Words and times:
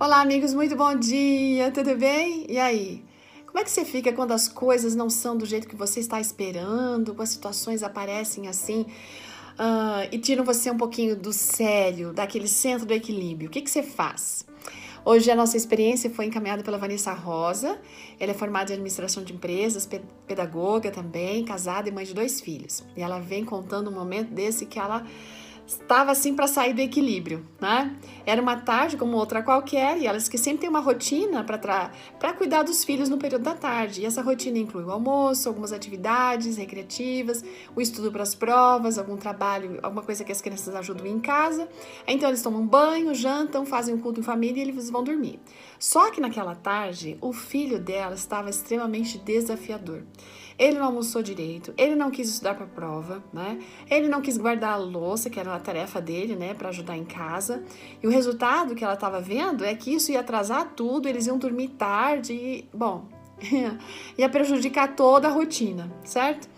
Olá, 0.00 0.20
amigos, 0.20 0.54
muito 0.54 0.76
bom 0.76 0.94
dia, 0.94 1.72
tudo 1.72 1.96
bem? 1.96 2.46
E 2.48 2.56
aí? 2.56 3.04
Como 3.44 3.58
é 3.58 3.64
que 3.64 3.70
você 3.70 3.84
fica 3.84 4.12
quando 4.12 4.30
as 4.30 4.46
coisas 4.46 4.94
não 4.94 5.10
são 5.10 5.36
do 5.36 5.44
jeito 5.44 5.66
que 5.66 5.74
você 5.74 5.98
está 5.98 6.20
esperando, 6.20 7.06
quando 7.06 7.22
as 7.22 7.30
situações 7.30 7.82
aparecem 7.82 8.46
assim 8.46 8.82
uh, 9.58 10.06
e 10.12 10.18
tiram 10.20 10.44
você 10.44 10.70
um 10.70 10.76
pouquinho 10.76 11.16
do 11.16 11.32
sério, 11.32 12.12
daquele 12.12 12.46
centro 12.46 12.86
do 12.86 12.94
equilíbrio? 12.94 13.48
O 13.48 13.50
que, 13.50 13.60
que 13.60 13.68
você 13.68 13.82
faz? 13.82 14.46
Hoje 15.04 15.32
a 15.32 15.34
nossa 15.34 15.56
experiência 15.56 16.08
foi 16.08 16.26
encaminhada 16.26 16.62
pela 16.62 16.78
Vanessa 16.78 17.12
Rosa. 17.12 17.76
Ela 18.20 18.30
é 18.30 18.34
formada 18.34 18.70
em 18.70 18.74
administração 18.74 19.24
de 19.24 19.32
empresas, 19.32 19.88
pedagoga 20.28 20.92
também, 20.92 21.44
casada 21.44 21.88
e 21.88 21.92
mãe 21.92 22.04
de 22.04 22.14
dois 22.14 22.40
filhos. 22.40 22.84
E 22.96 23.02
ela 23.02 23.18
vem 23.18 23.44
contando 23.44 23.90
um 23.90 23.94
momento 23.94 24.30
desse 24.30 24.64
que 24.64 24.78
ela 24.78 25.04
estava 25.68 26.10
assim 26.10 26.34
para 26.34 26.46
sair 26.46 26.72
do 26.72 26.80
equilíbrio, 26.80 27.46
né? 27.60 27.94
Era 28.24 28.40
uma 28.40 28.56
tarde 28.56 28.96
como 28.96 29.16
outra 29.18 29.42
qualquer 29.42 29.98
e 29.98 30.06
elas 30.06 30.26
que 30.26 30.38
sempre 30.38 30.62
tem 30.62 30.70
uma 30.70 30.80
rotina 30.80 31.44
para 31.44 32.32
cuidar 32.32 32.62
dos 32.62 32.84
filhos 32.84 33.10
no 33.10 33.18
período 33.18 33.42
da 33.42 33.54
tarde. 33.54 34.00
E 34.00 34.06
essa 34.06 34.22
rotina 34.22 34.58
inclui 34.58 34.84
o 34.84 34.90
almoço, 34.90 35.46
algumas 35.46 35.70
atividades 35.70 36.56
recreativas, 36.56 37.44
o 37.76 37.82
estudo 37.82 38.10
para 38.10 38.22
as 38.22 38.34
provas, 38.34 38.98
algum 38.98 39.16
trabalho, 39.16 39.78
alguma 39.82 40.02
coisa 40.02 40.24
que 40.24 40.32
as 40.32 40.40
crianças 40.40 40.74
ajudam 40.74 41.06
em 41.06 41.20
casa. 41.20 41.68
Então 42.06 42.30
eles 42.30 42.42
tomam 42.42 42.66
banho, 42.66 43.14
jantam, 43.14 43.66
fazem 43.66 43.94
um 43.94 43.98
culto 43.98 44.20
em 44.20 44.22
família 44.22 44.64
e 44.64 44.68
eles 44.68 44.88
vão 44.88 45.04
dormir. 45.04 45.38
Só 45.78 46.10
que 46.10 46.20
naquela 46.20 46.54
tarde, 46.54 47.18
o 47.20 47.32
filho 47.32 47.78
dela 47.78 48.14
estava 48.14 48.48
extremamente 48.48 49.18
desafiador. 49.18 50.02
Ele 50.58 50.78
não 50.78 50.86
almoçou 50.86 51.22
direito, 51.22 51.72
ele 51.76 51.94
não 51.94 52.10
quis 52.10 52.28
estudar 52.28 52.54
para 52.54 52.64
a 52.64 52.68
prova, 52.68 53.22
né? 53.32 53.60
Ele 53.88 54.08
não 54.08 54.20
quis 54.20 54.36
guardar 54.36 54.72
a 54.72 54.76
louça, 54.76 55.30
que 55.30 55.38
era 55.38 55.54
a 55.54 55.60
tarefa 55.60 56.00
dele, 56.00 56.34
né, 56.34 56.52
para 56.52 56.70
ajudar 56.70 56.96
em 56.96 57.04
casa. 57.04 57.62
E 58.02 58.06
o 58.06 58.10
resultado 58.10 58.74
que 58.74 58.82
ela 58.82 58.94
estava 58.94 59.20
vendo 59.20 59.64
é 59.64 59.74
que 59.74 59.94
isso 59.94 60.10
ia 60.10 60.20
atrasar 60.20 60.72
tudo, 60.74 61.08
eles 61.08 61.26
iam 61.28 61.38
dormir 61.38 61.68
tarde 61.68 62.32
e, 62.32 62.68
bom, 62.74 63.06
ia 64.18 64.28
prejudicar 64.28 64.96
toda 64.96 65.28
a 65.28 65.30
rotina, 65.30 65.92
certo? 66.04 66.48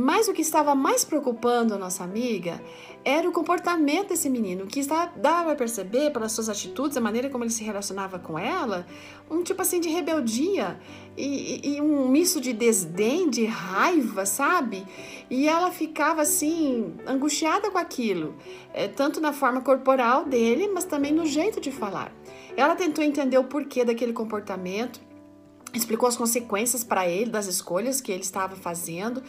Mas 0.00 0.28
o 0.28 0.32
que 0.32 0.40
estava 0.40 0.74
mais 0.74 1.04
preocupando 1.04 1.74
a 1.74 1.78
nossa 1.78 2.02
amiga 2.02 2.58
era 3.04 3.28
o 3.28 3.32
comportamento 3.32 4.08
desse 4.08 4.30
menino, 4.30 4.66
que 4.66 4.80
dava 5.16 5.52
a 5.52 5.54
perceber 5.54 6.10
pelas 6.10 6.32
suas 6.32 6.48
atitudes, 6.48 6.96
a 6.96 7.02
maneira 7.02 7.28
como 7.28 7.44
ele 7.44 7.50
se 7.50 7.62
relacionava 7.62 8.18
com 8.18 8.38
ela, 8.38 8.86
um 9.30 9.42
tipo 9.42 9.60
assim 9.60 9.78
de 9.78 9.90
rebeldia 9.90 10.80
e, 11.18 11.74
e 11.74 11.80
um 11.82 12.08
misto 12.08 12.40
de 12.40 12.54
desdém, 12.54 13.28
de 13.28 13.44
raiva, 13.44 14.24
sabe? 14.24 14.86
E 15.28 15.46
ela 15.46 15.70
ficava 15.70 16.22
assim, 16.22 16.94
angustiada 17.06 17.70
com 17.70 17.76
aquilo, 17.76 18.34
é, 18.72 18.88
tanto 18.88 19.20
na 19.20 19.34
forma 19.34 19.60
corporal 19.60 20.24
dele, 20.24 20.66
mas 20.72 20.86
também 20.86 21.12
no 21.12 21.26
jeito 21.26 21.60
de 21.60 21.70
falar. 21.70 22.10
Ela 22.56 22.74
tentou 22.74 23.04
entender 23.04 23.36
o 23.36 23.44
porquê 23.44 23.84
daquele 23.84 24.14
comportamento, 24.14 24.98
explicou 25.74 26.08
as 26.08 26.16
consequências 26.16 26.82
para 26.82 27.06
ele 27.06 27.30
das 27.30 27.46
escolhas 27.46 28.00
que 28.00 28.10
ele 28.10 28.22
estava 28.22 28.56
fazendo 28.56 29.22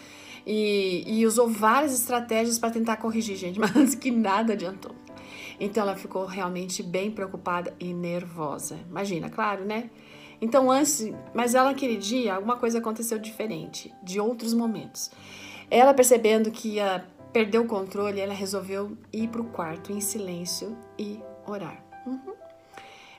e, 0.46 1.04
e 1.06 1.26
usou 1.26 1.48
várias 1.48 1.94
estratégias 1.94 2.58
para 2.58 2.72
tentar 2.72 2.98
corrigir, 2.98 3.36
gente, 3.36 3.60
mas 3.62 3.96
que 3.96 4.12
nada 4.12 4.54
adiantou. 4.54 4.96
Então 5.60 5.84
ela 5.84 5.96
ficou 5.96 6.26
realmente 6.26 6.82
bem 6.82 7.12
preocupada 7.12 7.74
e 7.80 7.94
nervosa. 7.94 8.80
Imagina, 8.90 9.30
claro, 9.30 9.64
né? 9.64 9.90
Então 10.42 10.72
antes, 10.72 11.12
mas 11.36 11.54
ela 11.54 11.70
aquele 11.70 11.98
dia 11.98 12.34
alguma 12.34 12.58
coisa 12.58 12.80
aconteceu 12.80 13.20
diferente 13.20 13.94
de 14.02 14.20
outros 14.20 14.54
momentos. 14.54 15.12
Ela 15.70 15.94
percebendo 15.94 16.50
que 16.50 16.76
ia 16.76 17.06
perder 17.32 17.60
o 17.60 17.66
controle, 17.66 18.20
ela 18.20 18.34
resolveu 18.34 18.98
ir 19.14 19.28
para 19.28 19.42
o 19.42 19.46
quarto 19.46 19.94
em 19.94 20.02
silêncio 20.02 20.76
e 20.98 21.20
orar. 21.48 21.91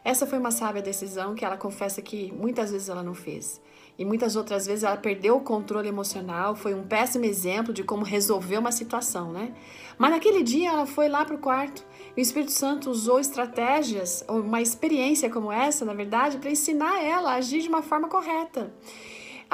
Essa 0.05 0.27
foi 0.27 0.39
uma 0.39 0.51
sábia 0.51 0.83
decisão 0.83 1.35
que 1.35 1.45
ela 1.45 1.57
confessa 1.57 2.03
que 2.03 2.33
muitas 2.33 2.73
vezes 2.73 2.89
ela 2.89 3.03
não 3.03 3.15
fez. 3.15 3.61
E 3.99 4.05
muitas 4.05 4.37
outras 4.37 4.67
vezes 4.67 4.83
ela 4.83 4.97
perdeu 4.97 5.37
o 5.37 5.41
controle 5.41 5.89
emocional, 5.89 6.57
foi 6.57 6.75
um 6.75 6.83
péssimo 6.83 7.25
exemplo 7.25 7.73
de 7.73 7.85
como 7.85 8.05
resolver 8.05 8.57
uma 8.57 8.73
situação, 8.73 9.31
né? 9.31 9.53
Mas 9.99 10.11
naquele 10.11 10.43
dia 10.43 10.71
ela 10.71 10.87
foi 10.87 11.09
lá 11.09 11.25
para 11.25 11.37
o 11.37 11.39
quarto 11.39 11.87
e 12.17 12.21
o 12.21 12.23
Espírito 12.23 12.53
Santo 12.53 12.91
usou 12.91 13.21
estratégias, 13.21 14.25
uma 14.29 14.61
experiência 14.61 15.31
como 15.31 15.53
essa, 15.53 15.85
na 15.85 15.95
verdade, 15.95 16.39
para 16.39 16.51
ensinar 16.51 17.05
ela 17.05 17.33
a 17.33 17.35
agir 17.37 17.61
de 17.61 17.69
uma 17.69 17.83
forma 17.83 18.09
correta. 18.09 18.73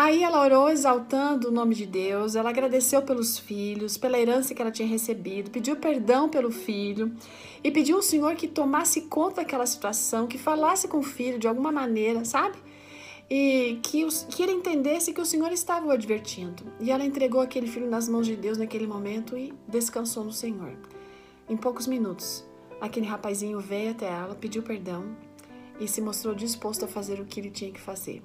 Aí 0.00 0.22
ela 0.22 0.41
orou 0.44 0.69
exaltando 0.69 1.48
o 1.48 1.50
nome 1.50 1.75
de 1.75 1.84
Deus, 1.84 2.36
ela 2.36 2.50
agradeceu 2.50 3.03
pelos 3.03 3.36
filhos, 3.36 3.98
pela 3.98 4.16
herança 4.16 4.54
que 4.54 4.62
ela 4.62 4.70
tinha 4.70 4.86
recebido, 4.86 5.50
pediu 5.50 5.75
perdão 5.75 6.28
pelo 6.28 6.53
filho 6.53 7.12
e 7.64 7.70
pediu 7.72 7.97
ao 7.97 8.03
Senhor 8.03 8.36
que 8.36 8.47
tomasse 8.47 9.00
conta 9.09 9.41
daquela 9.41 9.66
situação, 9.66 10.28
que 10.28 10.38
falasse 10.38 10.86
com 10.86 10.98
o 10.98 11.03
filho 11.03 11.36
de 11.36 11.48
alguma 11.48 11.72
maneira, 11.72 12.25
sabe? 12.25 12.56
E 13.28 13.81
que, 13.82 14.06
que 14.31 14.41
ele 14.41 14.53
entendesse 14.53 15.12
que 15.12 15.20
o 15.20 15.26
Senhor 15.26 15.50
estava 15.50 15.88
o 15.88 15.91
advertindo. 15.91 16.62
E 16.78 16.92
ela 16.92 17.04
entregou 17.04 17.41
aquele 17.41 17.66
filho 17.66 17.91
nas 17.91 18.09
mãos 18.09 18.25
de 18.25 18.36
Deus 18.36 18.56
naquele 18.56 18.86
momento 18.86 19.36
e 19.36 19.53
descansou 19.66 20.22
no 20.22 20.30
Senhor. 20.30 20.76
Em 21.48 21.56
poucos 21.56 21.88
minutos, 21.88 22.47
aquele 22.80 23.06
rapazinho 23.06 23.59
veio 23.59 23.91
até 23.91 24.06
ela, 24.06 24.36
pediu 24.36 24.62
perdão 24.62 25.16
e 25.80 25.88
se 25.88 26.00
mostrou 26.00 26.36
disposto 26.36 26.84
a 26.84 26.88
fazer 26.88 27.19
o 27.19 27.25
que 27.25 27.41
ele 27.41 27.50
tinha 27.50 27.72
que 27.72 27.80
fazer. 27.80 28.22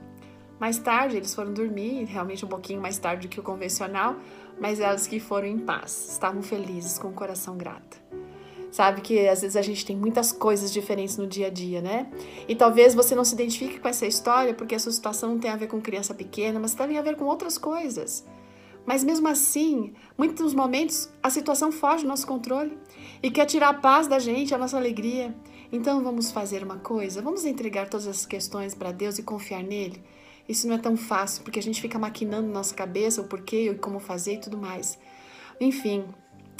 Mais 0.59 0.77
tarde, 0.77 1.17
eles 1.17 1.33
foram 1.33 1.53
dormir, 1.53 2.05
realmente 2.05 2.45
um 2.45 2.47
pouquinho 2.47 2.81
mais 2.81 2.97
tarde 2.97 3.27
do 3.27 3.31
que 3.31 3.39
o 3.39 3.43
convencional, 3.43 4.15
mas 4.59 4.79
elas 4.79 5.07
que 5.07 5.19
foram 5.19 5.47
em 5.47 5.59
paz, 5.59 6.09
estavam 6.11 6.41
felizes, 6.41 6.97
com 6.97 7.09
o 7.09 7.13
coração 7.13 7.57
grato. 7.57 8.01
Sabe 8.71 9.01
que 9.01 9.27
às 9.27 9.41
vezes 9.41 9.55
a 9.55 9.61
gente 9.61 9.85
tem 9.85 9.95
muitas 9.95 10.31
coisas 10.31 10.73
diferentes 10.73 11.15
no 11.15 11.27
dia 11.27 11.45
a 11.45 11.49
dia, 11.51 11.79
né? 11.79 12.11
E 12.47 12.55
talvez 12.55 12.95
você 12.95 13.13
não 13.13 13.23
se 13.23 13.35
identifique 13.35 13.79
com 13.79 13.87
essa 13.87 14.07
história 14.07 14.51
porque 14.51 14.73
a 14.73 14.79
sua 14.79 14.91
situação 14.91 15.29
não 15.29 15.39
tem 15.39 15.51
a 15.51 15.55
ver 15.55 15.67
com 15.67 15.79
criança 15.79 16.11
pequena, 16.11 16.59
mas 16.59 16.73
tem 16.73 16.97
a 16.97 17.01
ver 17.03 17.15
com 17.15 17.25
outras 17.25 17.59
coisas. 17.59 18.25
Mas 18.83 19.03
mesmo 19.03 19.27
assim, 19.27 19.93
muitos 20.17 20.55
momentos 20.55 21.07
a 21.21 21.29
situação 21.29 21.71
foge 21.71 22.01
do 22.01 22.09
nosso 22.09 22.25
controle 22.25 22.75
e 23.21 23.29
quer 23.29 23.45
tirar 23.45 23.69
a 23.69 23.73
paz 23.75 24.07
da 24.07 24.17
gente, 24.17 24.55
a 24.55 24.57
nossa 24.57 24.75
alegria. 24.75 25.35
Então 25.71 26.03
vamos 26.03 26.31
fazer 26.31 26.63
uma 26.63 26.77
coisa, 26.77 27.21
vamos 27.21 27.45
entregar 27.45 27.87
todas 27.87 28.07
as 28.07 28.25
questões 28.25 28.73
para 28.73 28.91
Deus 28.91 29.19
e 29.19 29.23
confiar 29.23 29.61
nele. 29.61 30.03
Isso 30.47 30.67
não 30.67 30.75
é 30.75 30.77
tão 30.77 30.97
fácil, 30.97 31.43
porque 31.43 31.59
a 31.59 31.63
gente 31.63 31.81
fica 31.81 31.97
maquinando 31.97 32.47
na 32.47 32.53
nossa 32.53 32.75
cabeça 32.75 33.21
o 33.21 33.27
porquê 33.27 33.69
e 33.69 33.75
como 33.75 33.99
fazer 33.99 34.35
e 34.35 34.39
tudo 34.39 34.57
mais. 34.57 34.99
Enfim, 35.59 36.05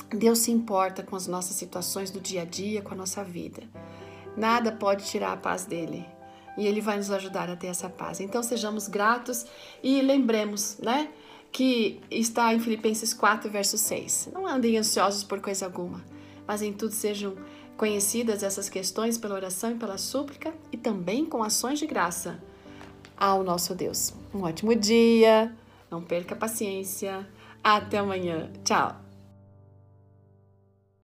Deus 0.10 0.40
se 0.40 0.52
importa 0.52 1.04
com 1.04 1.16
as 1.16 1.28
nossas 1.28 1.56
situações 1.56 2.10
do 2.10 2.20
dia 2.20 2.44
a 2.44 2.46
dia, 2.46 2.82
com 2.82 2.94
a 2.94 2.98
nossa 2.98 3.24
vida. 3.24 3.64
Nada 4.38 4.72
pode 4.72 5.06
tirar 5.06 5.34
a 5.34 5.38
paz 5.38 5.66
dele. 5.66 6.06
E 6.58 6.66
ele 6.68 6.82
vai 6.82 6.98
nos 6.98 7.12
ajudar 7.12 7.50
a 7.50 7.56
ter 7.56 7.68
essa 7.68 7.90
paz. 7.90 8.20
Então 8.20 8.42
sejamos 8.42 8.88
gratos 8.88 9.46
e 9.82 10.02
lembremos, 10.02 10.78
né? 10.78 11.10
Que 11.52 12.00
está 12.10 12.54
em 12.54 12.60
Filipenses 12.60 13.14
4, 13.14 13.50
verso 13.50 13.78
6. 13.78 14.30
Não 14.34 14.48
andem 14.48 14.78
ansiosos 14.78 15.24
por 15.24 15.42
coisa 15.42 15.66
alguma, 15.66 16.04
mas 16.48 16.62
em 16.62 16.72
tudo 16.72 16.94
sejam 16.94 17.36
conhecidas 17.76 18.44
essas 18.44 18.70
questões 18.70 19.18
pela 19.18 19.36
oração 19.36 19.72
e 19.72 19.76
pela 19.76 19.98
súplica 19.98 20.54
e 20.72 20.78
também 20.78 21.26
com 21.26 21.44
ações 21.44 21.80
de 21.80 21.88
graça 21.88 22.42
ao 23.18 23.44
nosso 23.44 23.76
Deus. 23.76 24.14
Um 24.34 24.44
ótimo 24.44 24.76
dia, 24.76 25.54
não 25.90 26.02
perca 26.02 26.36
a 26.36 26.38
paciência. 26.38 27.28
Até 27.64 27.98
amanhã. 28.00 28.50
Tchau. 28.64 29.04